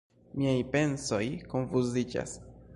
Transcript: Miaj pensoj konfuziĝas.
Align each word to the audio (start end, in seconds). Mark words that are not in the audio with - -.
Miaj 0.43 0.55
pensoj 0.71 1.21
konfuziĝas. 1.53 2.37